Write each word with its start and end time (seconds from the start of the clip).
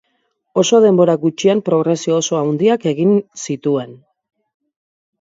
Oso 0.61 0.79
denbora 0.85 1.15
gutxian 1.25 1.61
progresio 1.69 2.17
oso 2.23 2.41
handiak 2.41 2.91
egin 2.95 3.15
zituen. 3.47 3.97